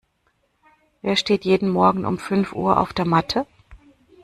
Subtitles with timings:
[1.03, 3.45] Wer steht jeden Morgen um fünf Uhr auf der Matte?